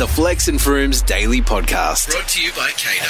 [0.00, 2.08] the Flex and Frooms Daily Podcast.
[2.10, 3.06] Brought to you by CADA.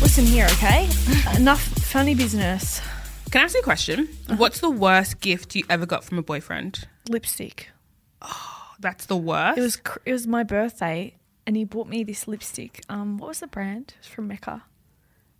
[0.00, 0.88] Listen here, okay?
[1.36, 2.80] Enough funny business.
[3.30, 4.08] Can I ask you a question?
[4.38, 6.88] What's the worst gift you ever got from a boyfriend?
[7.06, 7.68] Lipstick.
[8.22, 9.58] Oh, That's the worst.
[9.58, 11.12] It was cr- it was my birthday,
[11.46, 12.82] and he bought me this lipstick.
[12.88, 13.92] Um, what was the brand?
[13.98, 14.62] It's from Mecca.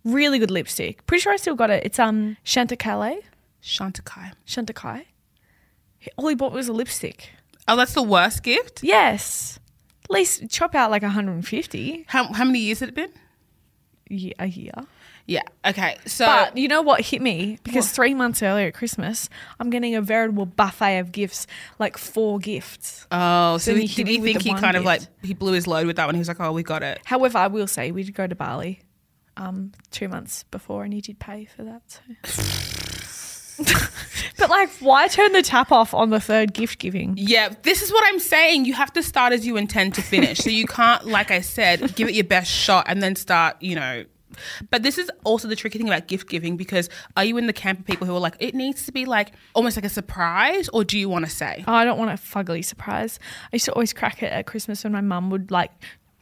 [0.03, 1.07] Really good lipstick.
[1.07, 1.83] Pretty sure I still got it.
[1.83, 3.23] It's um Chanticale.
[3.63, 4.33] Chantecaille.
[4.45, 5.05] Chanticai.
[5.97, 7.31] He- All he bought was a lipstick.
[7.67, 8.83] Oh, that's the worst gift.
[8.83, 9.59] Yes.
[10.05, 13.11] At least chop out like 150 How how many years had it been?
[14.09, 14.71] ye- a year.
[15.25, 15.41] Yeah.
[15.65, 15.97] Okay.
[16.05, 17.59] So But you know what hit me?
[17.63, 19.27] Because three months earlier at Christmas,
[19.59, 21.45] I'm getting a veritable buffet of gifts,
[21.79, 23.05] like four gifts.
[23.11, 24.77] oh, so So he he, hit did me he with think the he one kind
[24.77, 25.11] of like gift.
[25.23, 26.15] he blew his load with that one?
[26.15, 27.01] He was like, oh, we got it.
[27.03, 28.79] However, I will say we did go to Bali
[29.35, 31.99] um, two months before, and he did pay for that.
[32.23, 32.43] So.
[34.37, 37.13] but like, why turn the tap off on the third gift giving?
[37.17, 38.65] Yeah, this is what I'm saying.
[38.65, 40.39] You have to start as you intend to finish.
[40.39, 43.75] so you can't, like I said, give it your best shot and then start, you
[43.75, 44.05] know.
[44.69, 47.53] But this is also the tricky thing about gift giving because are you in the
[47.53, 50.69] camp of people who are like, it needs to be like almost like a surprise,
[50.69, 51.63] or do you want to say?
[51.67, 53.19] Oh, I don't want a fugly surprise.
[53.45, 55.71] I used to always crack it at Christmas when my mum would like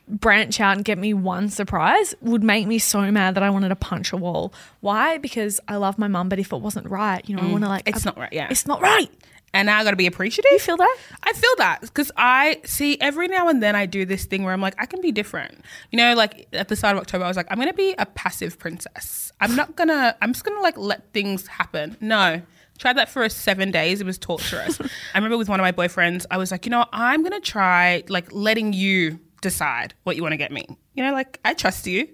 [0.08, 3.70] branch out and get me one surprise would make me so mad that I wanted
[3.70, 4.54] to punch a wall.
[4.82, 5.18] Why?
[5.18, 7.64] Because I love my mum, but if it wasn't right, you know, I mm, want
[7.64, 8.48] to like It's not right, yeah.
[8.50, 9.10] It's not right.
[9.54, 10.52] And now I got to be appreciative.
[10.52, 10.98] You feel that?
[11.24, 14.52] I feel that because I see every now and then I do this thing where
[14.52, 15.64] I'm like, I can be different.
[15.92, 17.96] You know, like at the start of October, I was like, I'm going to be
[17.98, 19.32] a passive princess.
[19.40, 21.96] I'm not going to, I'm just going to like let things happen.
[22.02, 22.42] No.
[22.80, 24.02] Tried that for seven days.
[24.02, 24.82] It was torturous.
[25.14, 27.40] I remember with one of my boyfriends, I was like, you know, I'm going to
[27.40, 30.66] try like letting you decide what you want to get me.
[30.96, 32.08] You know, like I trust you.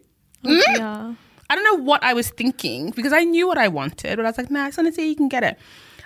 [0.44, 0.62] Mm.
[0.78, 1.14] Yeah.
[1.50, 4.30] I don't know what I was thinking because I knew what I wanted, but I
[4.30, 5.58] was like, nah, I just want to see you can get it.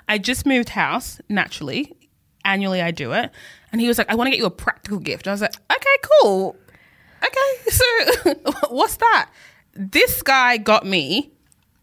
[0.07, 1.95] I just moved house naturally.
[2.43, 3.31] Annually, I do it.
[3.71, 5.27] And he was like, I want to get you a practical gift.
[5.27, 6.55] I was like, okay, cool.
[7.23, 8.33] Okay, so
[8.69, 9.29] what's that?
[9.73, 11.31] This guy got me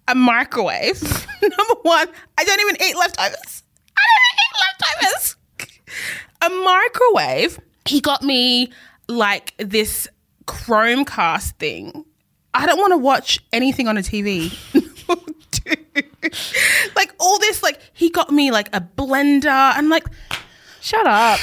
[0.09, 1.03] a microwave.
[1.43, 3.63] Number one, I don't even eat leftovers.
[3.97, 5.37] I don't eat leftovers.
[6.43, 7.61] A microwave.
[7.85, 8.73] He got me
[9.17, 10.09] like this
[10.47, 12.05] Chromecast thing.
[12.55, 14.53] I don't want to watch anything on a TV.
[16.97, 19.49] Like all this, like he got me like a blender.
[19.49, 20.07] I'm like,
[20.83, 21.39] Shut up.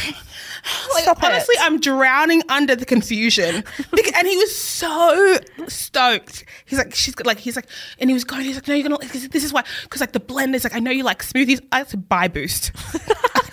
[0.94, 1.26] Like Stop it.
[1.26, 3.64] honestly, I'm drowning under the confusion.
[4.20, 6.44] And he was so stoked.
[6.66, 7.68] He's like, she's got like, he's like,
[8.00, 8.98] and he was going, he's like, no, you're gonna.
[9.00, 11.62] like, This is why, because like the blend is like, I know you like smoothies.
[11.72, 12.72] I have to buy Boost.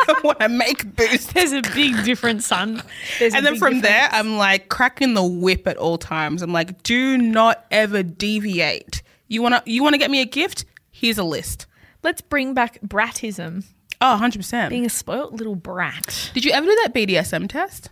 [0.09, 1.35] I want to make Boost.
[1.35, 2.83] There's a big difference, son.
[3.21, 4.09] There's And then from there.
[4.11, 6.43] I'm like cracking the whip at all times.
[6.43, 9.03] I'm like, do not ever deviate.
[9.29, 10.65] You wanna, you wanna get me a gift?
[10.91, 11.67] Here's a list.
[12.03, 13.65] let's bring back bratism.
[14.01, 14.71] Oh, 100 percent.
[14.71, 16.31] Being a spoilt little brat.
[16.35, 17.91] Did you ever do that BDSM test?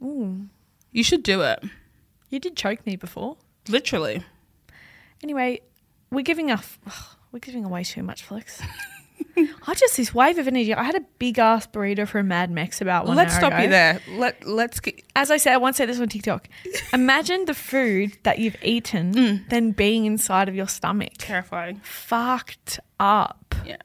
[0.00, 1.62] You should do it.
[2.30, 3.36] You did choke me before.
[3.68, 4.22] Literally.
[5.22, 5.60] Anyway,
[6.10, 6.78] we're giving off.
[7.32, 8.62] We're giving away too much, Flex.
[9.66, 10.74] I just this wave of energy.
[10.74, 13.62] I had a big ass burrito from Mad Mex about one Let's hour stop ago.
[13.62, 14.00] you there.
[14.10, 15.02] Let let's get.
[15.16, 16.48] As I said, I once said this on TikTok.
[16.92, 19.48] Imagine the food that you've eaten, Mm.
[19.48, 21.12] then being inside of your stomach.
[21.18, 21.80] Terrifying.
[21.84, 23.54] Fucked up.
[23.66, 23.76] Yeah.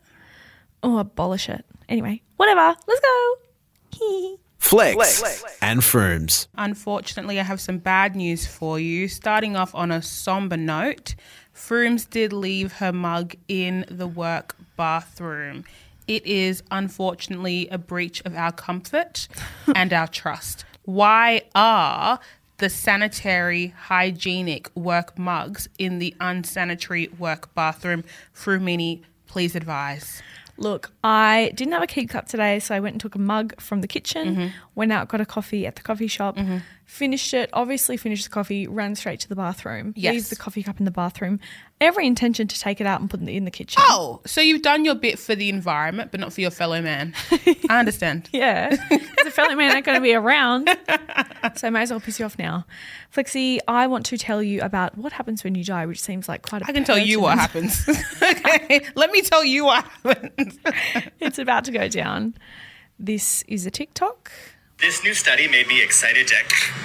[0.84, 1.66] Oh, abolish it.
[1.90, 2.76] Anyway, whatever.
[2.88, 4.38] Let's go.
[4.58, 6.48] Flex, and Frooms.
[6.58, 9.08] Unfortunately, I have some bad news for you.
[9.08, 11.16] Starting off on a somber note,
[11.54, 15.66] Frooms did leave her mug in the work bathroom.
[16.08, 19.28] It is unfortunately a breach of our comfort
[19.76, 20.66] and our trust.
[20.84, 22.20] Why are
[22.58, 28.04] the sanitary, hygienic work mugs in the unsanitary work bathroom?
[28.34, 30.22] Frumini, please advise.
[30.58, 33.60] Look, I didn't have a keep cup today, so I went and took a mug
[33.60, 34.48] from the kitchen, Mm-hmm.
[34.76, 36.38] went out, got a coffee at the coffee shop,
[36.94, 40.14] finished it, obviously finished the coffee, ran straight to the bathroom, Yes.
[40.14, 41.40] leave the coffee cup in the bathroom.
[41.82, 43.82] Every intention to take it out and put it in the kitchen.
[43.88, 47.16] Oh, so you've done your bit for the environment, but not for your fellow man.
[47.70, 48.30] I understand.
[48.32, 48.70] Yeah.
[48.90, 50.70] Because the fellow man ain't going to be around.
[51.58, 52.66] So I may as well piss you off now.
[53.14, 56.42] Flexi, I want to tell you about what happens when you die, which seems like
[56.42, 57.86] quite a I can tell you what happens.
[58.24, 60.58] okay, let me tell you what happens.
[61.20, 62.36] It's about to go down.
[62.98, 64.32] This is a TikTok.
[64.84, 66.36] This new study made me excited to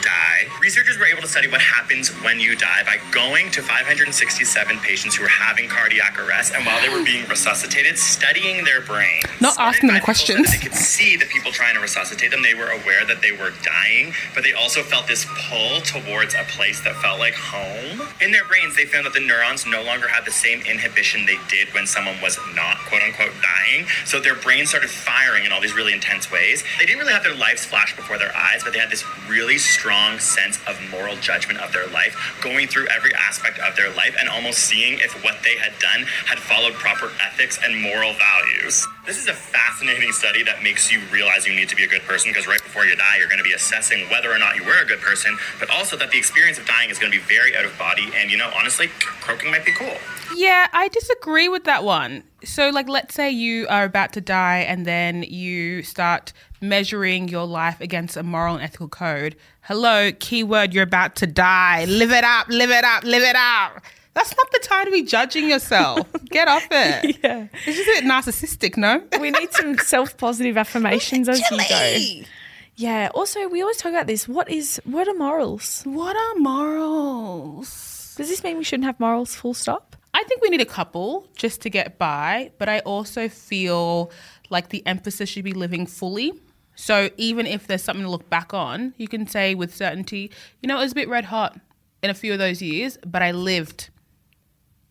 [0.03, 0.47] die.
[0.63, 5.17] Researchers were able to study what happens when you die by going to 567 patients
[5.17, 9.25] who were having cardiac arrest and while they were being resuscitated, studying their brains.
[9.41, 10.53] Not asking them Five people said questions.
[10.53, 12.41] They could see the people trying to resuscitate them.
[12.41, 16.45] They were aware that they were dying, but they also felt this pull towards a
[16.55, 18.07] place that felt like home.
[18.21, 21.39] In their brains, they found that the neurons no longer had the same inhibition they
[21.49, 23.89] did when someone was not quote unquote dying.
[24.05, 26.63] So their brains started firing in all these really intense ways.
[26.79, 29.05] They didn't really have their lives flash flash before their eyes, but they had this
[29.29, 33.91] really strong sense of moral judgment of their life, going through every aspect of their
[33.95, 38.15] life and almost seeing if what they had done had followed proper ethics and moral
[38.15, 38.87] values.
[39.09, 42.03] This is a fascinating study that makes you realize you need to be a good
[42.03, 44.63] person because right before you die, you're going to be assessing whether or not you
[44.65, 47.25] were a good person, but also that the experience of dying is going to be
[47.25, 48.11] very out of body.
[48.15, 48.89] And, you know, honestly,
[49.23, 49.97] croaking might be cool.
[50.37, 52.23] Yeah, I disagree with that one.
[52.45, 57.47] So, like, let's say you are about to die and then you start measuring your
[57.47, 59.37] life against a moral and ethical code.
[59.63, 61.87] Hello, keyword, you're about to die.
[61.87, 63.83] Live it up, live it up, live it up.
[64.19, 66.09] That's not the time to be judging yourself.
[66.25, 67.19] Get off it.
[67.23, 67.47] Yeah.
[67.65, 69.01] It's just a bit narcissistic, no?
[69.21, 72.27] We need some self positive affirmations as you go.
[72.75, 73.11] Yeah.
[73.15, 74.27] Also, we always talk about this.
[74.27, 75.83] What is what are morals?
[75.85, 78.15] What are morals?
[78.17, 79.37] Does this mean we shouldn't have morals?
[79.37, 79.95] Full stop.
[80.13, 84.11] I think we need a couple just to get by, but I also feel
[84.51, 86.33] like the emphasis should be living fully.
[86.75, 90.67] So even if there's something to look back on, you can say with certainty, you
[90.67, 91.57] know, it was a bit red hot
[92.03, 93.91] in a few of those years, but I lived.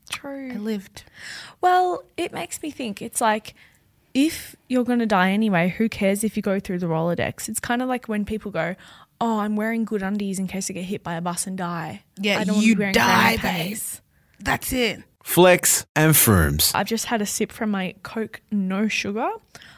[0.09, 0.51] True.
[0.54, 1.04] I lived.
[1.62, 3.01] Well, it makes me think.
[3.01, 3.54] It's like
[4.13, 7.48] if you're going to die anyway, who cares if you go through the Rolodex?
[7.48, 8.75] It's kind of like when people go,
[9.21, 12.04] "Oh, I'm wearing good undies in case I get hit by a bus and die."
[12.19, 13.77] Yeah, I don't wanna you be die, granny babe.
[14.39, 15.04] That's it.
[15.24, 16.71] Flex and Frooms.
[16.74, 19.27] I've just had a sip from my Coke no sugar.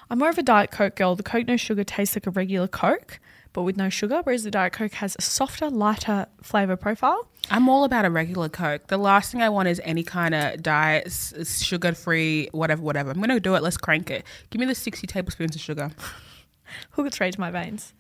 [0.10, 1.16] I'm more of a Diet Coke girl.
[1.16, 3.20] The Coke no sugar tastes like a regular Coke,
[3.54, 7.28] but with no sugar, whereas the Diet Coke has a softer, lighter flavor profile.
[7.50, 8.88] I'm all about a regular Coke.
[8.88, 11.12] The last thing I want is any kind of diet,
[11.46, 13.10] sugar free, whatever, whatever.
[13.12, 13.64] I'm going to do it.
[13.64, 14.24] Let's crank it.
[14.52, 15.90] Give me the 60 tablespoons of sugar.
[16.92, 17.94] Hook it straight to my veins.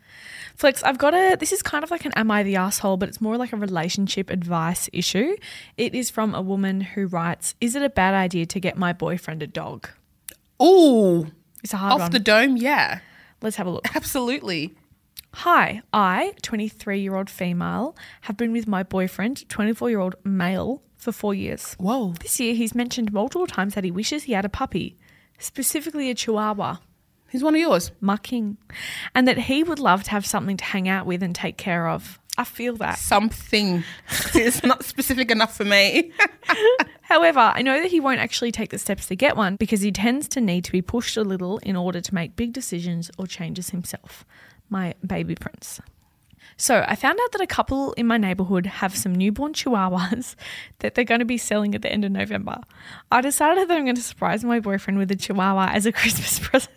[0.55, 1.35] Flex, I've got a.
[1.39, 3.55] This is kind of like an "Am I the asshole?" but it's more like a
[3.57, 5.35] relationship advice issue.
[5.77, 8.93] It is from a woman who writes, "Is it a bad idea to get my
[8.93, 9.89] boyfriend a dog?"
[10.61, 11.31] Ooh,
[11.63, 12.11] It's a hard off one.
[12.11, 12.99] the dome, yeah.
[13.41, 13.95] Let's have a look.
[13.95, 14.75] Absolutely.
[15.33, 20.81] Hi, I, 23 year old female, have been with my boyfriend, 24 year old male,
[20.97, 21.75] for four years.
[21.79, 22.13] Whoa.
[22.19, 24.97] This year, he's mentioned multiple times that he wishes he had a puppy,
[25.37, 26.77] specifically a chihuahua,
[27.29, 27.91] He's one of yours.
[28.01, 28.57] mucking,
[29.13, 31.87] and that he would love to have something to hang out with and take care
[31.87, 32.19] of.
[32.37, 32.97] I feel that.
[32.97, 33.83] Something.
[34.33, 36.11] it's not specific enough for me.
[37.01, 39.91] However, I know that he won't actually take the steps to get one because he
[39.91, 43.27] tends to need to be pushed a little in order to make big decisions or
[43.27, 44.25] changes himself.
[44.69, 45.81] My baby prince.
[46.57, 50.35] So I found out that a couple in my neighborhood have some newborn chihuahuas
[50.79, 52.57] that they're going to be selling at the end of November.
[53.11, 56.39] I decided that I'm going to surprise my boyfriend with a chihuahua as a Christmas
[56.39, 56.75] present.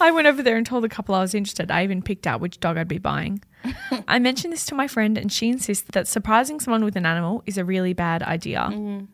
[0.00, 1.70] I went over there and told the couple I was interested.
[1.70, 3.42] I even picked out which dog I'd be buying.
[4.08, 7.42] I mentioned this to my friend and she insists that surprising someone with an animal
[7.46, 8.60] is a really bad idea.
[8.70, 9.04] Mm-hmm.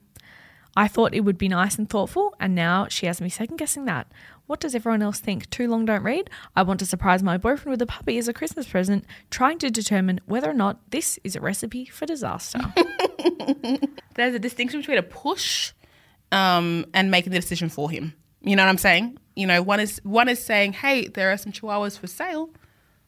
[0.79, 3.87] I thought it would be nice and thoughtful, and now she has me second guessing
[3.87, 4.07] that.
[4.47, 5.51] What does everyone else think?
[5.51, 6.31] Too long don't read?
[6.55, 9.71] I want to surprise my boyfriend with a puppy as a Christmas present, trying to
[9.73, 12.61] determine whether or not this is a recipe for disaster.
[14.15, 15.73] There's a distinction between a push
[16.31, 18.15] um, and making the decision for him.
[18.41, 19.19] You know what I'm saying?
[19.35, 22.51] You know, one is one is saying, "Hey, there are some chihuahuas for sale.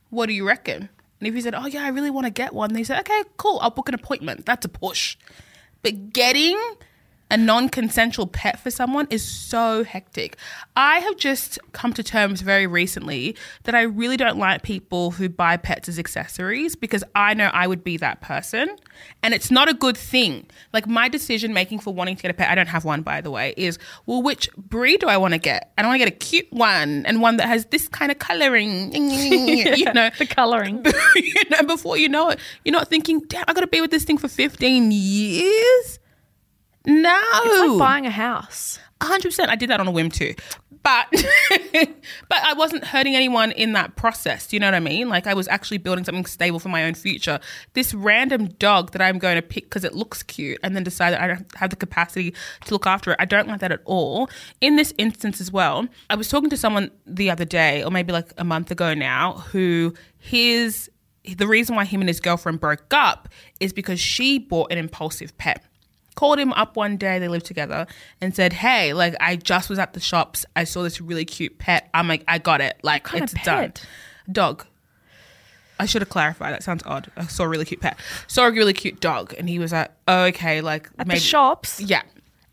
[0.08, 0.88] What do you reckon?"
[1.20, 3.22] And if he said, "Oh yeah, I really want to get one," they said, "Okay,
[3.36, 3.60] cool.
[3.62, 5.16] I'll book an appointment." That's a push.
[5.82, 6.58] But getting
[7.30, 10.36] a non-consensual pet for someone is so hectic.
[10.76, 15.28] I have just come to terms very recently that I really don't like people who
[15.28, 18.76] buy pets as accessories because I know I would be that person
[19.22, 20.46] and it's not a good thing.
[20.72, 23.20] Like my decision making for wanting to get a pet, I don't have one by
[23.20, 25.72] the way, is well which breed do I want to get?
[25.78, 28.18] I don't want to get a cute one and one that has this kind of
[28.18, 28.92] coloring.
[28.94, 30.84] you know, the colouring.
[31.14, 33.90] you know, before you know it, you're not thinking, damn, I got to be with
[33.90, 35.98] this thing for 15 years?
[36.86, 37.20] No.
[37.44, 38.78] It's like buying a house.
[39.02, 39.50] hundred percent.
[39.50, 40.34] I did that on a whim too,
[40.82, 41.06] but
[41.72, 44.46] but I wasn't hurting anyone in that process.
[44.46, 45.08] Do you know what I mean?
[45.08, 47.38] Like I was actually building something stable for my own future.
[47.74, 51.10] This random dog that I'm going to pick because it looks cute, and then decide
[51.12, 52.34] that I don't have the capacity
[52.64, 53.16] to look after it.
[53.20, 54.30] I don't like that at all.
[54.60, 58.12] In this instance as well, I was talking to someone the other day, or maybe
[58.12, 60.90] like a month ago now, who his
[61.36, 63.28] the reason why him and his girlfriend broke up
[63.60, 65.62] is because she bought an impulsive pet
[66.14, 67.86] called him up one day they lived together
[68.20, 71.58] and said hey like i just was at the shops i saw this really cute
[71.58, 73.86] pet i'm like i got it like kind it's of done pet?
[74.30, 74.66] dog
[75.78, 78.50] i should have clarified that sounds odd i saw a really cute pet saw a
[78.50, 82.02] really cute dog and he was like oh, okay like At maybe the shops, yeah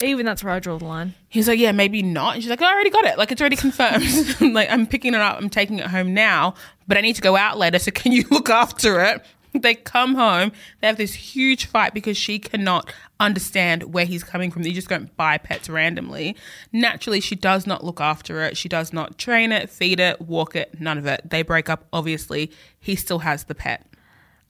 [0.03, 1.15] even that's where I draw the line.
[1.27, 2.35] He's like, yeah, maybe not.
[2.35, 3.17] And she's like, I already got it.
[3.17, 4.05] Like, it's already confirmed.
[4.53, 5.37] like, I'm picking it up.
[5.37, 6.53] I'm taking it home now,
[6.87, 7.79] but I need to go out later.
[7.79, 9.25] So can you look after it?
[9.63, 14.51] they come home, they have this huge fight because she cannot understand where he's coming
[14.51, 14.63] from.
[14.63, 16.35] You just don't buy pets randomly.
[16.71, 18.57] Naturally, she does not look after it.
[18.57, 21.21] She does not train it, feed it, walk it, none of it.
[21.29, 22.51] They break up, obviously.
[22.79, 23.85] He still has the pet.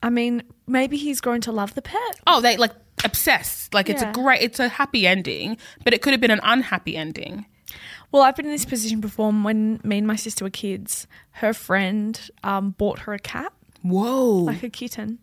[0.04, 2.20] I mean, maybe he's grown to love the pet.
[2.28, 2.72] Oh, they like
[3.04, 3.74] obsessed.
[3.74, 4.12] Like it's Yeah.
[4.12, 7.46] a great, it's a happy ending, but it could have been an unhappy ending.
[8.12, 11.08] Well, I've been in this position before when me and my sister were kids.
[11.32, 14.36] Her friend um, bought her a cat, Whoa.
[14.40, 15.20] like a kitten.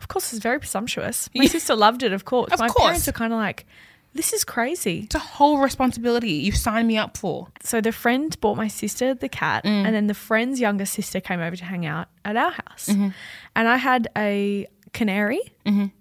[0.00, 1.30] Of course, it's very presumptuous.
[1.34, 2.52] My sister loved it, of course.
[2.52, 2.82] Of my course.
[2.84, 3.66] parents are kind of like,
[4.14, 5.02] this is crazy.
[5.04, 7.48] it's a whole responsibility you've signed me up for.
[7.62, 9.86] So the friend bought my sister the cat, Mm.
[9.86, 12.88] and then the friend's younger sister came over to hang out at our house.
[12.88, 13.08] Mm-hmm.
[13.56, 15.40] And I had a canary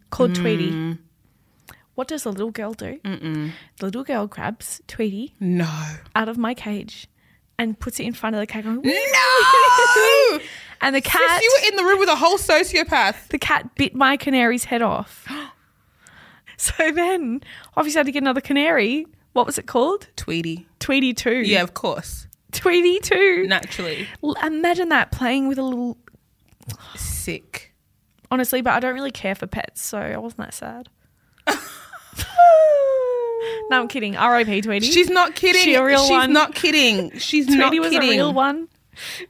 [0.10, 0.36] called Mm.
[0.42, 0.98] Tweety.
[1.96, 3.00] What does the little girl do?
[3.04, 3.52] The
[3.86, 5.70] little girl grabs Tweety No.
[6.16, 7.08] out of my cage
[7.62, 8.90] and puts it in front of the cat, going, No!
[10.82, 13.28] and the Sis, cat, you were in the room with a whole sociopath.
[13.30, 15.28] the cat bit my canary's head off.
[16.58, 17.42] so then,
[17.78, 19.06] obviously, I had to get another canary.
[19.34, 20.08] What was it called?
[20.16, 20.68] Tweety.
[20.80, 21.36] Tweety two.
[21.44, 22.28] Yeah, of course.
[22.52, 23.46] Tweety two.
[23.48, 24.08] Naturally.
[24.24, 25.98] L- Imagine that playing with a little
[26.96, 27.74] Sick.
[28.30, 30.90] honestly, but I don't really care for pets, so I wasn't that sad.
[33.70, 34.16] no, I'm kidding.
[34.16, 34.62] R.I.P.
[34.62, 34.86] Tweety.
[34.92, 35.62] She's not kidding.
[35.62, 36.34] She a real She's one?
[36.42, 37.18] not kidding.
[37.18, 38.68] She's not Tweety was a real one.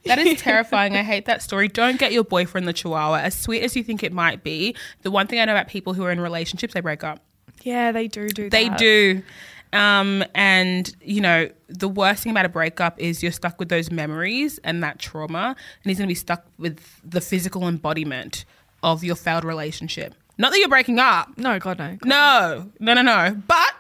[0.06, 0.96] That is terrifying.
[0.96, 1.68] I hate that story.
[1.68, 3.18] Don't get your boyfriend the chihuahua.
[3.20, 5.94] As sweet as you think it might be, the one thing I know about people
[5.94, 7.20] who are in relationships, they break up.
[7.64, 8.78] Yeah, they do do They that.
[8.80, 9.22] do.
[9.74, 13.90] Um, and you know, the worst thing about a breakup is you're stuck with those
[13.92, 18.44] memories and that trauma, and he's gonna be stuck with the physical embodiment
[18.84, 20.14] of your failed relationship.
[20.38, 21.38] Not that you're breaking up.
[21.38, 21.98] No, God, no.
[22.04, 23.42] No, no, no, no.
[23.48, 23.74] But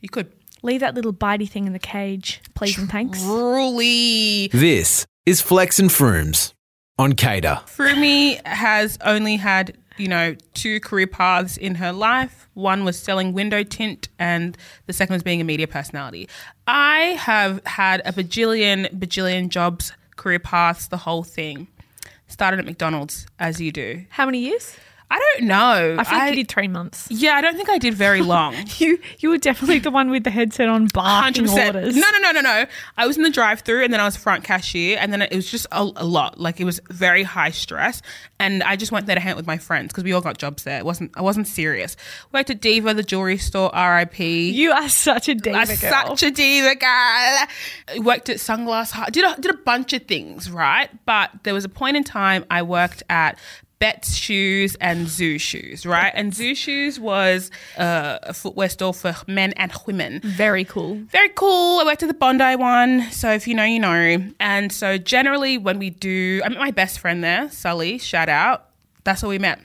[0.00, 3.22] you could Leave that little bitey thing in the cage, please and thanks.
[3.22, 6.52] truly This is Flex and Frooms
[6.98, 7.62] on CADA.
[7.66, 12.46] Frumi has only had, you know, two career paths in her life.
[12.52, 16.28] One was selling window tint, and the second was being a media personality.
[16.66, 21.68] I have had a bajillion, bajillion jobs, career paths, the whole thing.
[22.26, 24.04] Started at McDonald's, as you do.
[24.10, 24.76] How many years?
[25.12, 25.96] I don't know.
[25.98, 27.08] I think you did three months.
[27.10, 28.54] Yeah, I don't think I did very long.
[28.78, 31.96] You you were definitely the one with the headset on barking orders.
[31.96, 32.64] No, no, no, no, no.
[32.96, 35.50] I was in the drive-through, and then I was front cashier, and then it was
[35.50, 36.38] just a, a lot.
[36.40, 38.00] Like it was very high stress,
[38.38, 40.38] and I just went there to hang out with my friends because we all got
[40.38, 40.78] jobs there.
[40.78, 41.10] It wasn't.
[41.14, 41.96] I wasn't serious.
[42.32, 43.74] Worked at Diva, the jewelry store.
[43.74, 44.50] R.I.P.
[44.50, 45.76] You are such a diva I'm girl.
[46.16, 48.02] such a diva girl.
[48.04, 49.12] Worked at Sunglass Hut.
[49.12, 50.88] Did a, did a bunch of things, right?
[51.04, 53.38] But there was a point in time I worked at
[53.80, 56.12] Betts Shoes and Zu Shoes, right?
[56.14, 60.96] And Zu Shoes was uh, a footwear store for men and women Very cool.
[61.08, 61.80] very cool.
[61.80, 64.22] I worked at the Bondi one, so if you know, you know.
[64.38, 67.96] And so generally, when we do, I met my best friend there, Sully.
[67.98, 68.66] Shout out.
[69.04, 69.60] That's how we met.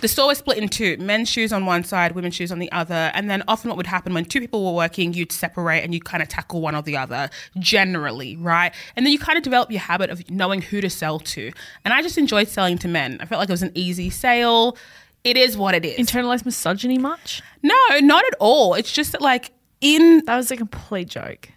[0.00, 2.70] The store was split in two: men's shoes on one side, women's shoes on the
[2.72, 3.10] other.
[3.14, 6.00] And then often, what would happen when two people were working, you'd separate and you
[6.00, 7.28] kind of tackle one or the other.
[7.58, 8.72] Generally, right?
[8.96, 11.52] And then you kind of develop your habit of knowing who to sell to.
[11.84, 13.18] And I just enjoyed selling to men.
[13.20, 14.76] I felt like it was an easy sale.
[15.22, 15.98] It is what it is.
[15.98, 17.42] Internalized misogyny much?
[17.62, 18.72] no, not at all.
[18.74, 19.50] It's just that, like,
[19.82, 21.50] in That was a complete joke.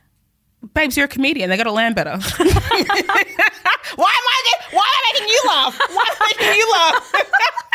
[0.73, 1.49] babes, you're a comedian.
[1.49, 2.11] They got to land better.
[2.17, 2.49] why am
[3.95, 4.43] I?
[4.71, 5.79] Why am I making you laugh?
[5.89, 7.13] Why am I making you laugh?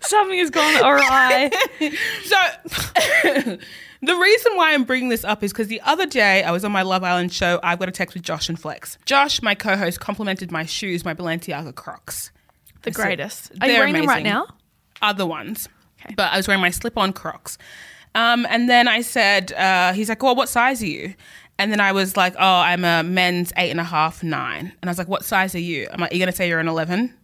[0.00, 1.50] Something has gone awry.
[2.24, 2.36] So,
[4.02, 6.72] the reason why I'm bringing this up is because the other day I was on
[6.72, 7.58] my Love Island show.
[7.62, 8.98] I've got a text with Josh and Flex.
[9.04, 12.30] Josh, my co-host, complimented my shoes, my Balenciaga Crocs.
[12.82, 13.52] The So greatest.
[13.60, 14.32] Are you wearing them right amazing.
[14.32, 14.46] now?
[15.02, 15.68] Other ones,
[16.04, 16.14] Okay.
[16.16, 17.58] but I was wearing my slip-on Crocs.
[18.14, 21.14] Um, and then I said, uh, he's like, "Well, what size are you?"
[21.58, 24.72] And then I was like, "Oh, I'm a men's eight and a half, nine.
[24.80, 26.60] And I was like, "What size are you?" I'm like, "Are you gonna say you're
[26.60, 27.14] an 11?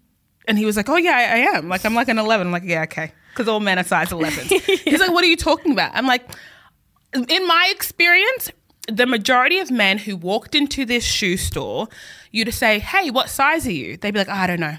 [0.47, 1.69] And he was like, "Oh yeah, I, I am.
[1.69, 4.51] Like I'm like an 11." I'm like, "Yeah, okay," because all men are size 11s.
[4.85, 6.29] He's like, "What are you talking about?" I'm like,
[7.15, 8.51] in my experience,
[8.89, 11.89] the majority of men who walked into this shoe store,
[12.31, 13.97] you'd say, Hey, what size are you?
[13.97, 14.77] They'd be like, I don't know.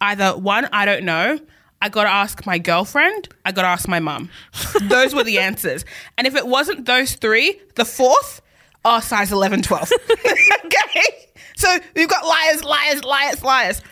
[0.00, 1.38] Either one, I don't know.
[1.80, 3.28] I gotta ask my girlfriend.
[3.44, 4.30] I gotta ask my mum.
[4.82, 5.84] those were the answers.
[6.16, 8.40] And if it wasn't those three, the fourth,
[8.84, 9.92] oh, size 11, 12.
[10.64, 11.28] okay?
[11.56, 13.82] So we've got liars, liars, liars, liars.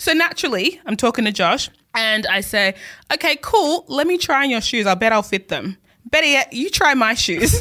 [0.00, 2.74] So naturally, I'm talking to Josh and I say,
[3.12, 3.84] okay, cool.
[3.86, 4.86] Let me try on your shoes.
[4.86, 5.76] I bet I'll fit them.
[6.06, 7.52] Better yet, you try my shoes.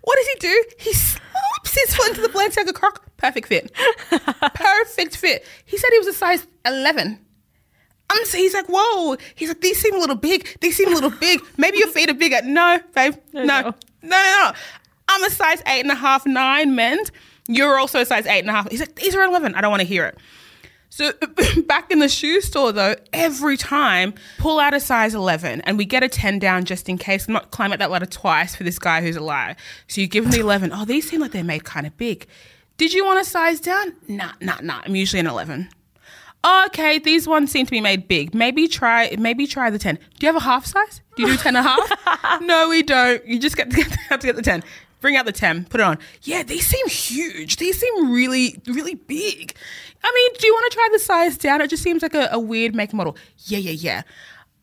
[0.00, 0.64] what does he do?
[0.78, 3.04] He slips his foot into the Balenciaga croc.
[3.18, 3.70] Perfect fit.
[4.54, 5.44] Perfect fit.
[5.66, 7.18] He said he was a size 11.
[8.08, 9.18] I'm so he's like, whoa.
[9.34, 10.56] He's like, these seem a little big.
[10.62, 11.42] These seem a little big.
[11.58, 12.40] Maybe your feet are bigger.
[12.42, 13.16] No, babe.
[13.34, 13.44] No.
[13.44, 13.74] No, no.
[14.02, 14.52] no, no.
[15.06, 17.12] I'm a size eight and a half, nine men's.
[17.48, 18.70] You're also a size eight and a half.
[18.70, 19.54] He's like, these are 11.
[19.54, 20.18] I don't want to hear it.
[20.94, 21.12] So
[21.66, 25.84] back in the shoe store though, every time pull out a size 11 and we
[25.84, 27.26] get a 10 down just in case.
[27.26, 29.56] I'm not climbing that ladder twice for this guy who's a liar.
[29.88, 30.70] So you give him the 11.
[30.72, 32.26] Oh, these seem like they're made kind of big.
[32.76, 33.94] Did you want a size down?
[34.08, 34.82] Nah, nah, nah.
[34.84, 35.68] I'm usually an 11.
[36.66, 38.34] Okay, these ones seem to be made big.
[38.34, 39.94] Maybe try maybe try the 10.
[39.96, 41.00] Do you have a half size?
[41.16, 42.40] Do you do 10 and a half?
[42.42, 43.24] no, we don't.
[43.26, 44.62] You just get to get, have to get the 10.
[45.04, 45.98] Bring out the 10, put it on.
[46.22, 47.58] Yeah, these seem huge.
[47.58, 49.54] These seem really, really big.
[50.02, 51.60] I mean, do you want to try the size down?
[51.60, 53.14] It just seems like a, a weird make model.
[53.36, 54.02] Yeah, yeah, yeah.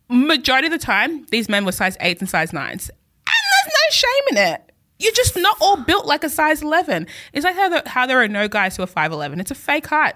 [0.09, 2.89] Majority of the time, these men were size 8s and size 9s.
[2.89, 4.73] And there's no shame in it.
[4.97, 7.05] You're just not all built like a size 11.
[7.33, 9.41] It's like how, the, how there are no guys who are 5'11.
[9.41, 10.15] It's a fake height.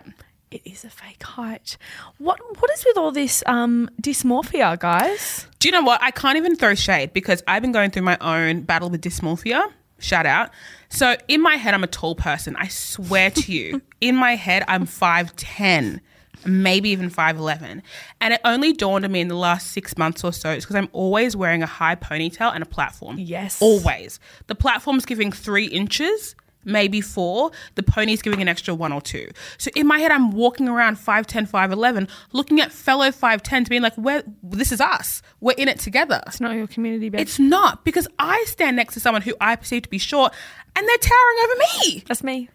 [0.50, 1.78] It is a fake height.
[2.18, 5.46] What What is with all this um, dysmorphia, guys?
[5.60, 6.02] Do you know what?
[6.02, 9.72] I can't even throw shade because I've been going through my own battle with dysmorphia.
[10.00, 10.52] Shout out.
[10.90, 12.56] So in my head, I'm a tall person.
[12.58, 16.00] I swear to you, in my head, I'm 5'10,
[16.46, 17.82] maybe even 5'11.
[18.22, 20.52] And it only dawned on me in the last six months or so.
[20.52, 23.18] It's because I'm always wearing a high ponytail and a platform.
[23.20, 23.62] Yes.
[23.62, 24.20] Always.
[24.48, 26.36] The platform's giving three inches.
[26.66, 29.30] Maybe four, the pony's giving an extra one or two.
[29.58, 33.96] So in my head, I'm walking around 5'10, 5'11, looking at fellow 5'10s, being like,
[33.96, 35.22] Where, this is us.
[35.40, 36.22] We're in it together.
[36.28, 37.22] It's not your community, babe.
[37.22, 40.34] It's not because I stand next to someone who I perceive to be short
[40.76, 42.04] and they're towering over me.
[42.08, 42.50] That's me.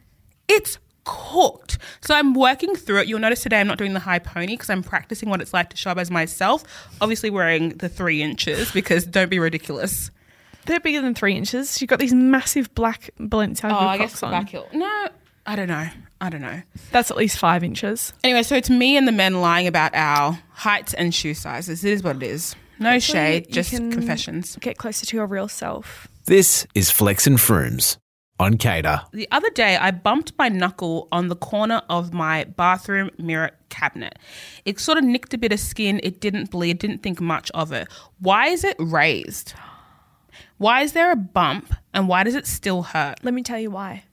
[0.49, 1.79] It's cooked.
[2.02, 3.09] So I'm working through it.
[3.09, 5.71] You'll notice today I'm not doing the high pony because I'm practicing what it's like
[5.71, 6.64] to show up as myself.
[7.00, 10.11] Obviously wearing the three inches because don't be ridiculous.
[10.67, 11.81] They're bigger than three inches.
[11.81, 14.47] You've got these massive black Balenciaga oh, Crocs on.
[14.47, 14.69] heel.
[14.73, 15.09] No,
[15.47, 15.88] I don't know.
[16.21, 16.62] I don't know.
[16.93, 18.12] That's at least five inches.
[18.23, 21.83] Anyway, so it's me and the men lying about our heights and shoe sizes.
[21.85, 22.55] It is what it is.
[22.79, 24.57] No shade, you just can- confessions.
[24.61, 26.09] Get closer to your real self.
[26.26, 27.99] This is Flex and Frooms
[28.38, 29.07] on CADA.
[29.12, 34.19] The other day, I bumped my knuckle on the corner of my bathroom mirror cabinet.
[34.64, 36.00] It sort of nicked a bit of skin.
[36.02, 37.88] It didn't bleed, didn't think much of it.
[38.19, 39.52] Why is it raised?
[40.61, 43.21] Why is there a bump and why does it still hurt?
[43.23, 44.05] Let me tell you why.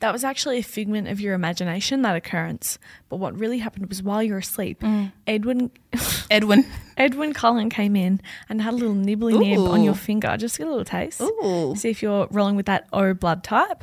[0.00, 2.78] That was actually a figment of your imagination, that occurrence.
[3.08, 5.10] But what really happened was while you were asleep, mm.
[5.26, 5.70] Edwin
[6.30, 6.66] Edwin.
[6.98, 10.36] Edwin Cullen came in and had a little nibbly nib on your finger.
[10.36, 11.22] Just get a little taste.
[11.22, 11.74] Ooh.
[11.78, 13.82] See if you're rolling with that O blood type.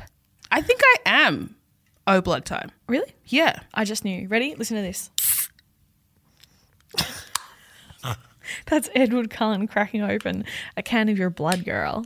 [0.52, 1.56] I think I am
[2.06, 2.71] O blood type.
[2.88, 3.12] Really?
[3.26, 3.60] Yeah.
[3.73, 4.28] I just knew.
[4.28, 4.54] Ready?
[4.54, 5.10] Listen to this.
[8.65, 10.45] That's Edward Cullen cracking open
[10.77, 12.05] a can of your blood, girl.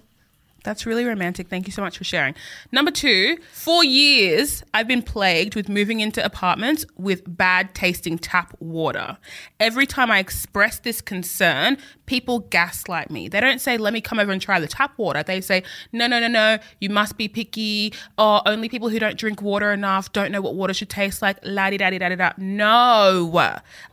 [0.68, 1.48] That's really romantic.
[1.48, 2.36] Thank you so much for sharing.
[2.74, 8.54] Number two, for years, I've been plagued with moving into apartments with bad tasting tap
[8.60, 9.18] water.
[9.62, 13.30] Every time I express this concern, people gaslight me.
[13.30, 15.24] They don't say, let me come over and try the tap water.
[15.24, 17.94] They say, no, no, no, no, you must be picky.
[18.18, 21.38] Or only people who don't drink water enough don't know what water should taste like.
[21.44, 22.34] La di da di da di da.
[22.38, 23.32] No,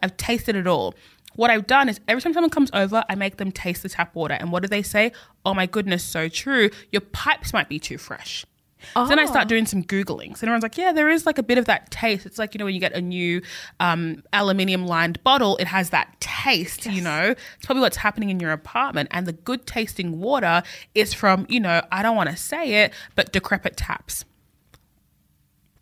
[0.02, 0.96] I've tasted it all.
[1.36, 4.14] What I've done is every time someone comes over, I make them taste the tap
[4.14, 4.34] water.
[4.34, 5.12] And what do they say?
[5.44, 6.70] Oh my goodness, so true.
[6.92, 8.44] Your pipes might be too fresh.
[8.92, 10.36] So then I start doing some Googling.
[10.36, 12.26] So everyone's like, yeah, there is like a bit of that taste.
[12.26, 13.40] It's like, you know, when you get a new
[13.80, 17.34] um, aluminium lined bottle, it has that taste, you know?
[17.56, 19.08] It's probably what's happening in your apartment.
[19.10, 20.62] And the good tasting water
[20.94, 24.26] is from, you know, I don't want to say it, but decrepit taps.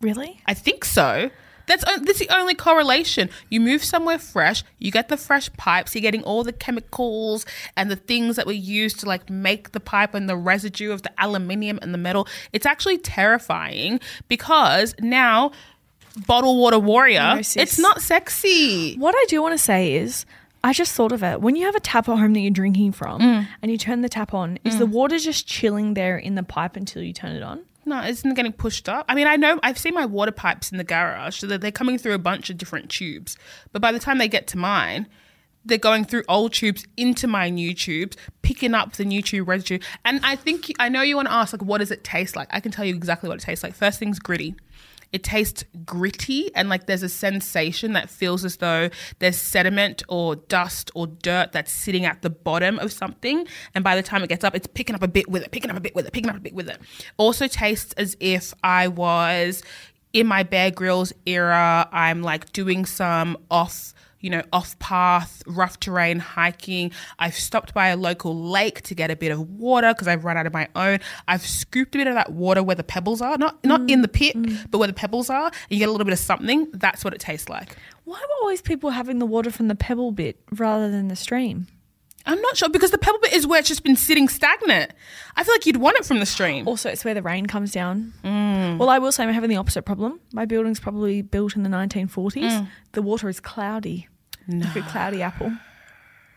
[0.00, 0.40] Really?
[0.46, 1.30] I think so.
[1.66, 3.30] That's that's the only correlation.
[3.50, 7.46] You move somewhere fresh, you get the fresh pipes, you're getting all the chemicals
[7.76, 11.02] and the things that were used to like make the pipe and the residue of
[11.02, 12.26] the aluminium and the metal.
[12.52, 15.52] It's actually terrifying because now
[16.26, 18.96] bottle water warrior, No, it's not sexy.
[18.96, 20.26] What I do want to say is,
[20.64, 21.40] I just thought of it.
[21.40, 23.46] When you have a tap at home that you're drinking from Mm.
[23.62, 26.76] and you turn the tap on, is the water just chilling there in the pipe
[26.76, 27.62] until you turn it on?
[27.84, 29.06] No, it isn't getting pushed up?
[29.08, 31.98] I mean, I know I've seen my water pipes in the garage, so they're coming
[31.98, 33.36] through a bunch of different tubes.
[33.72, 35.08] But by the time they get to mine,
[35.64, 39.78] they're going through old tubes into my new tubes, picking up the new tube residue.
[40.04, 42.48] And I think I know you want to ask, like, what does it taste like?
[42.50, 43.74] I can tell you exactly what it tastes like.
[43.74, 44.54] First thing's gritty.
[45.12, 50.36] It tastes gritty and like there's a sensation that feels as though there's sediment or
[50.36, 53.46] dust or dirt that's sitting at the bottom of something.
[53.74, 55.70] And by the time it gets up, it's picking up a bit with it, picking
[55.70, 56.78] up a bit with it, picking up a bit with it.
[57.18, 59.62] Also tastes as if I was
[60.12, 61.88] in my Bear Grylls era.
[61.92, 66.92] I'm like doing some off you know, off path, rough terrain hiking.
[67.18, 70.38] I've stopped by a local lake to get a bit of water because I've run
[70.38, 71.00] out of my own.
[71.28, 74.08] I've scooped a bit of that water where the pebbles are, not not in the
[74.08, 74.36] pit,
[74.70, 75.46] but where the pebbles are.
[75.46, 76.68] And you get a little bit of something.
[76.72, 77.76] That's what it tastes like.
[78.04, 81.66] Why were always people having the water from the pebble bit rather than the stream?
[82.24, 84.92] I'm not sure because the pebble bit is where it's just been sitting stagnant.
[85.36, 86.68] I feel like you'd want it from the stream.
[86.68, 88.12] Also, it's where the rain comes down.
[88.22, 88.78] Mm.
[88.78, 90.20] Well, I will say I'm having the opposite problem.
[90.32, 92.34] My building's probably built in the 1940s.
[92.34, 92.68] Mm.
[92.92, 94.08] The water is cloudy.
[94.48, 95.52] Like a cloudy apple.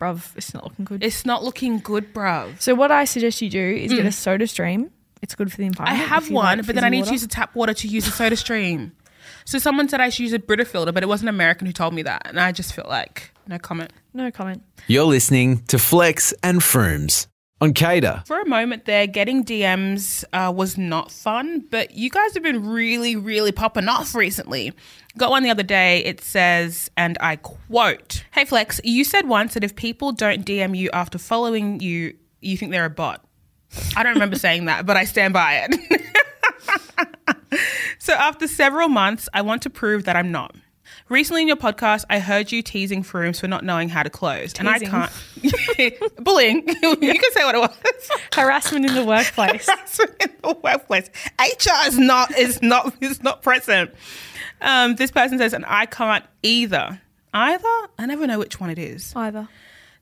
[0.00, 1.02] Bruv, it's not looking good.
[1.02, 2.60] It's not looking good, bruv.
[2.60, 4.12] so, what I suggest you do is get a mm.
[4.12, 4.90] soda stream.
[5.22, 5.98] It's good for the environment.
[5.98, 6.14] I environment.
[6.14, 7.08] have if you like one, but then I fizzy need water.
[7.08, 8.92] to use the tap water to use the soda stream.
[9.46, 11.94] So someone said I should use a Brita filter, but it wasn't American who told
[11.94, 13.92] me that, and I just feel like no comment.
[14.12, 14.62] No comment.
[14.86, 17.26] You're listening to Flex and Frooms
[17.60, 18.24] on CADA.
[18.26, 22.68] For a moment there, getting DMs uh, was not fun, but you guys have been
[22.68, 24.72] really, really popping off recently.
[25.16, 26.04] Got one the other day.
[26.04, 30.76] It says, and I quote, "Hey Flex, you said once that if people don't DM
[30.76, 33.24] you after following you, you think they're a bot."
[33.96, 36.02] I don't remember saying that, but I stand by it.
[37.98, 40.54] so after several months, I want to prove that I'm not.
[41.08, 44.52] Recently in your podcast, I heard you teasing Frooms for not knowing how to close,
[44.58, 45.12] and I can't.
[46.24, 46.66] Bullying.
[46.82, 48.10] you can say what it was.
[48.32, 49.68] Harassment in the workplace.
[49.68, 51.08] harassment in the workplace.
[51.38, 53.94] HR is not is not is not present.
[54.60, 57.00] Um, this person says, and I can't either.
[57.32, 57.88] Either?
[57.98, 59.12] I never know which one it is.
[59.14, 59.48] Either.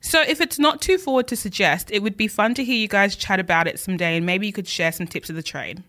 [0.01, 2.87] So if it's not too forward to suggest, it would be fun to hear you
[2.87, 5.83] guys chat about it someday, and maybe you could share some tips of the trade.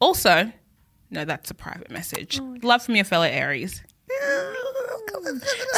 [0.00, 0.52] Also,
[1.10, 2.40] no, that's a private message.
[2.62, 3.82] Love from your fellow Aries.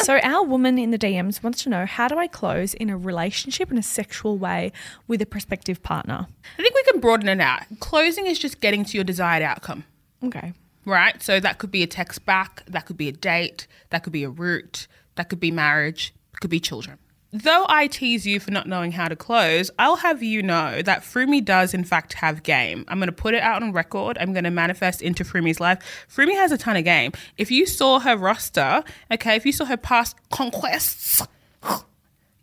[0.03, 2.97] So, our woman in the DMs wants to know how do I close in a
[2.97, 4.71] relationship in a sexual way
[5.07, 6.27] with a prospective partner?
[6.57, 7.61] I think we can broaden it out.
[7.79, 9.83] Closing is just getting to your desired outcome.
[10.23, 10.53] Okay.
[10.85, 11.21] right?
[11.21, 14.23] So that could be a text back, that could be a date, that could be
[14.23, 16.97] a route, that could be marriage, could be children.
[17.33, 21.01] Though I tease you for not knowing how to close, I'll have you know that
[21.01, 22.83] Frumi does in fact have game.
[22.89, 24.17] I'm going to put it out on record.
[24.19, 26.05] I'm going to manifest into Frumi's life.
[26.13, 27.13] Frumi has a ton of game.
[27.37, 31.25] If you saw her roster, okay, if you saw her past conquests,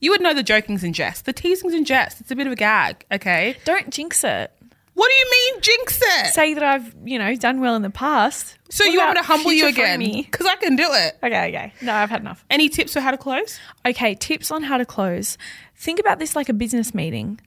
[0.01, 1.27] you would know the joking's in jest.
[1.27, 2.23] The teasing's in jest.
[2.23, 3.57] It's a bit of a gag, okay?
[3.67, 4.53] Don't jinx it.
[4.99, 6.33] What do you mean jinx it?
[6.33, 8.59] Say that I've, you know, done well in the past.
[8.69, 10.01] So What you want me to about humble you future again?
[10.01, 11.17] Because I can do it.
[11.23, 11.73] Okay, okay.
[11.83, 12.45] No, I've had enough.
[12.51, 13.61] Any tips for how to close?
[13.87, 15.39] Okay, tips on how to close.
[15.77, 17.41] Think about this like a business meeting.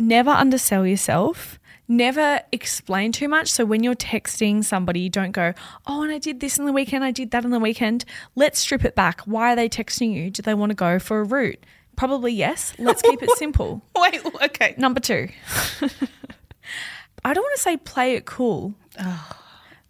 [0.00, 1.60] Never undersell yourself.
[1.86, 3.52] Never explain too much.
[3.52, 5.54] So when you're texting somebody, don't go,
[5.86, 8.04] oh, and I did this in the weekend, I did that in the weekend.
[8.34, 9.20] Let's strip it back.
[9.26, 10.28] Why are they texting you?
[10.28, 11.64] Do they want to go for a route?
[11.94, 12.72] Probably yes.
[12.80, 13.80] Let's keep it simple.
[13.96, 14.74] Wait, okay.
[14.76, 15.28] Number two.
[17.24, 18.74] I don't want to say play it cool.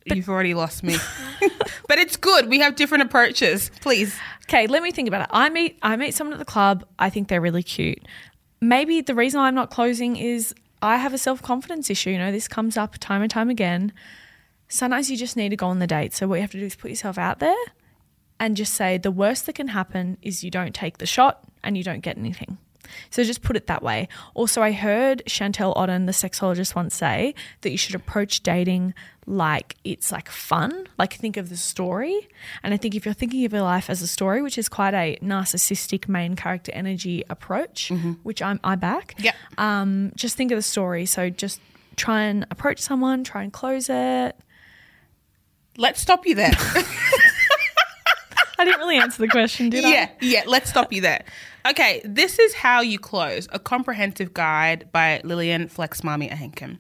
[0.05, 0.97] You've already lost me.
[1.89, 2.49] but it's good.
[2.49, 3.71] We have different approaches.
[3.81, 4.17] Please.
[4.45, 5.29] Okay, let me think about it.
[5.31, 6.85] I meet I meet someone at the club.
[6.99, 8.01] I think they're really cute.
[8.61, 12.11] Maybe the reason I'm not closing is I have a self confidence issue.
[12.11, 13.93] You know, this comes up time and time again.
[14.69, 16.15] Sometimes you just need to go on the date.
[16.15, 17.57] So what you have to do is put yourself out there
[18.39, 21.77] and just say the worst that can happen is you don't take the shot and
[21.77, 22.59] you don't get anything.
[23.11, 24.09] So just put it that way.
[24.35, 28.95] Also, I heard Chantelle Otten, the sexologist, once say that you should approach dating
[29.27, 30.89] like it's like fun.
[30.99, 32.29] Like think of the story.
[32.63, 34.95] And I think if you're thinking of your life as a story, which is quite
[34.95, 39.15] a narcissistic main character energy approach, which I'm I back.
[39.19, 39.33] Yeah.
[39.59, 41.07] Um, just think of the story.
[41.07, 41.61] So just
[41.97, 44.37] try and approach someone, try and close it.
[45.77, 46.53] Let's stop you there.
[48.61, 49.91] I didn't really answer the question, did I?
[49.91, 50.43] yeah, yeah.
[50.47, 51.25] Let's stop you there.
[51.67, 56.77] Okay, this is how you close a comprehensive guide by Lillian Flexmami Ahenkan.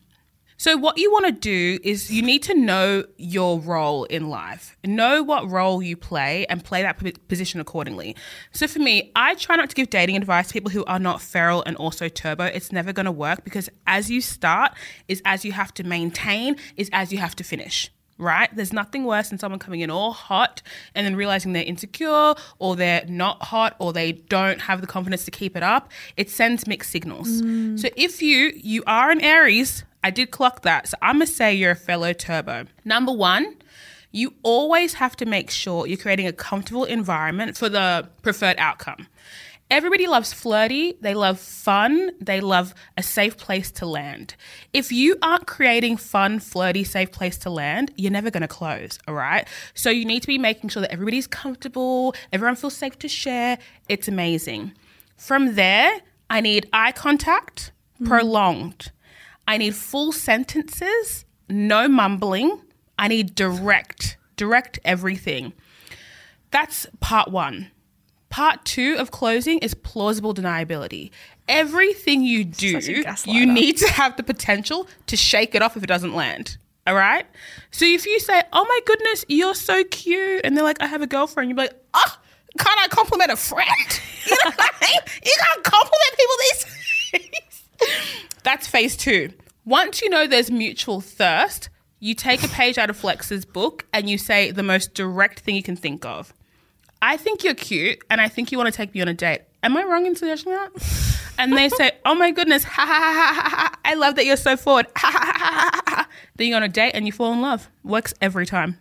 [0.58, 4.76] So, what you want to do is you need to know your role in life,
[4.84, 8.14] know what role you play, and play that position accordingly.
[8.52, 11.22] So, for me, I try not to give dating advice to people who are not
[11.22, 12.44] feral and also turbo.
[12.44, 14.72] It's never going to work because as you start,
[15.08, 17.90] is as you have to maintain, is as you have to finish
[18.20, 18.54] right?
[18.54, 20.62] There's nothing worse than someone coming in all hot
[20.94, 25.24] and then realizing they're insecure or they're not hot or they don't have the confidence
[25.24, 25.90] to keep it up.
[26.16, 27.40] It sends mixed signals.
[27.80, 30.88] So if you you are an Aries, I did clock that.
[30.88, 32.66] So I'm gonna say you're a fellow turbo.
[32.84, 33.56] Number one,
[34.12, 39.06] you always have to make sure you're creating a comfortable environment for the preferred outcome.
[39.70, 44.34] Everybody loves flirty, they love fun, they love a safe place to land.
[44.72, 48.98] If you aren't creating fun, flirty, safe place to land, you're never going to close,
[49.06, 49.46] all right?
[49.74, 53.58] So you need to be making sure that everybody's comfortable, everyone feels safe to share.
[53.88, 54.72] It's amazing.
[55.16, 58.08] From there, I need eye contact, mm.
[58.08, 58.90] prolonged.
[59.46, 62.60] I need full sentences, no mumbling.
[62.98, 65.52] I need direct, direct everything.
[66.50, 67.70] That's part one.
[68.30, 71.10] Part two of closing is plausible deniability.
[71.48, 73.32] Everything you do, Such a gaslighter.
[73.34, 76.56] you need to have the potential to shake it off if it doesn't land.
[76.86, 77.26] All right?
[77.72, 81.02] So if you say, oh my goodness, you're so cute, and they're like, I have
[81.02, 82.18] a girlfriend, you're like, ah,
[82.58, 83.68] can't I compliment a friend?
[84.26, 85.00] you, know what I mean?
[85.24, 86.66] you can't compliment people these
[87.12, 88.30] days.
[88.44, 89.30] That's phase two.
[89.64, 94.08] Once you know there's mutual thirst, you take a page out of Flex's book and
[94.08, 96.32] you say the most direct thing you can think of.
[97.02, 99.42] I think you're cute and I think you want to take me on a date.
[99.62, 100.70] Am I wrong in suggesting that?
[101.38, 103.78] And they say, Oh my goodness, ha ha ha ha ha.
[103.84, 104.86] I love that you're so forward.
[104.96, 106.08] Ha ha ha ha ha.
[106.36, 107.68] Then you go on a date and you fall in love.
[107.82, 108.78] Works every time.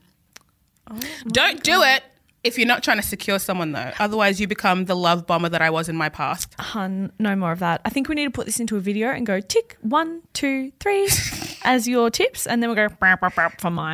[0.92, 2.04] Oh don't do it
[2.44, 3.92] if you're not trying to secure someone though.
[4.00, 6.54] Otherwise, you become the love bomber that I was in my past.
[6.60, 7.82] Hun, no more of that.
[7.86, 10.72] I think we need to put this into a video and go tick one, two,
[10.80, 11.10] three
[11.64, 13.94] as your tips, and then we'll go brr, brr, brr for mine.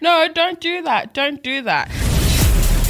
[0.00, 1.12] No, don't do that.
[1.12, 1.90] Don't do that.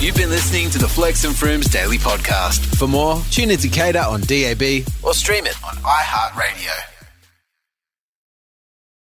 [0.04, 2.76] You've been listening to the Flex and Frooms Daily Podcast.
[2.76, 6.93] For more, tune into CADA on DAB or stream it on iHeartRadio.